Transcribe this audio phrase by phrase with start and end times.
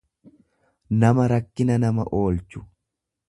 [1.03, 2.07] nama rakkina nama.
[2.21, 2.65] oolchu.